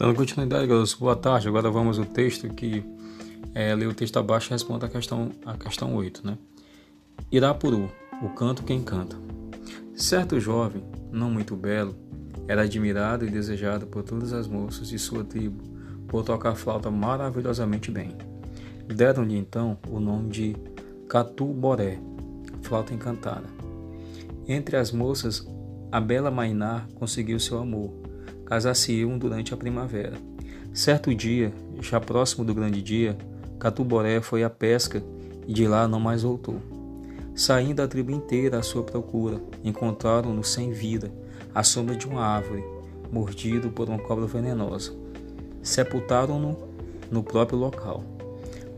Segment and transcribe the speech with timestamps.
[0.00, 1.46] Dando continuidade, galera, boa tarde.
[1.46, 2.82] Agora vamos ao texto que
[3.54, 6.38] é, lê o texto abaixo e responde a questão, a questão 8, né?
[7.30, 7.92] Irapuru,
[8.22, 9.14] o canto quem canta.
[9.94, 10.82] Certo jovem,
[11.12, 11.94] não muito belo,
[12.48, 15.62] era admirado e desejado por todas as moças de sua tribo
[16.08, 18.16] por tocar flauta maravilhosamente bem.
[18.86, 20.56] Deram-lhe então o nome de
[21.10, 21.98] Catu Boré,
[22.62, 23.50] flauta encantada.
[24.48, 25.46] Entre as moças,
[25.92, 27.92] a bela Mainar conseguiu seu amor
[28.50, 30.14] casar-se-iam durante a primavera.
[30.74, 33.16] Certo dia, já próximo do grande dia,
[33.60, 35.00] Catuboré foi à pesca
[35.46, 36.60] e de lá não mais voltou.
[37.32, 41.12] Saindo a tribo inteira à sua procura, encontraram-no sem vida,
[41.54, 42.64] à sombra de uma árvore,
[43.12, 44.92] mordido por uma cobra venenosa.
[45.62, 46.58] Sepultaram-no
[47.08, 48.02] no próprio local.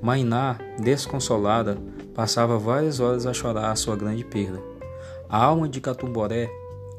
[0.03, 1.79] Mainá, desconsolada,
[2.15, 4.61] passava várias horas a chorar a sua grande perda.
[5.31, 6.51] A alma de Catumboré,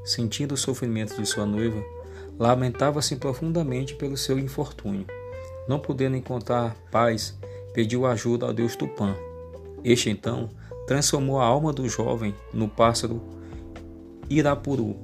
[0.03, 1.83] sentindo o sofrimento de sua noiva,
[2.37, 5.05] lamentava-se profundamente pelo seu infortúnio.
[5.67, 7.37] Não podendo encontrar paz,
[7.73, 9.15] pediu ajuda ao deus Tupã.
[9.83, 10.49] Este então
[10.87, 13.21] transformou a alma do jovem no pássaro
[14.29, 14.95] Irapuru,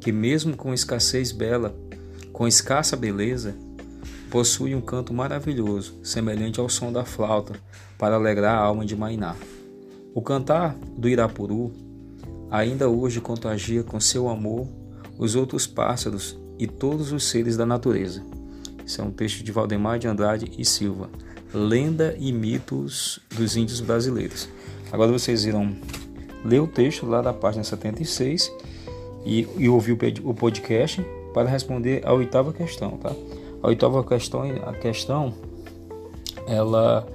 [0.00, 1.74] que mesmo com escassez bela,
[2.32, 3.56] com escassa beleza,
[4.30, 7.54] possui um canto maravilhoso, semelhante ao som da flauta,
[7.98, 9.36] para alegrar a alma de Mainá.
[10.14, 11.72] O cantar do Irapuru
[12.50, 14.66] ainda hoje contagia com seu amor
[15.18, 18.22] os outros pássaros e todos os seres da natureza.
[18.84, 21.08] Isso é um texto de Valdemar de Andrade e Silva.
[21.52, 24.48] Lenda e mitos dos índios brasileiros.
[24.92, 25.74] Agora vocês irão
[26.44, 28.52] ler o texto lá da página 76
[29.24, 33.12] e, e ouvir o podcast para responder a oitava questão, tá?
[33.62, 35.32] A oitava questão, a questão,
[36.46, 37.06] ela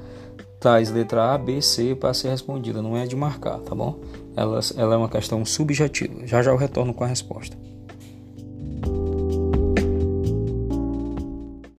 [0.59, 3.99] traz letra A, B, C para ser respondida, não é de marcar, tá bom?
[4.35, 6.25] Ela, ela é uma questão subjetiva.
[6.25, 7.55] Já já eu retorno com a resposta.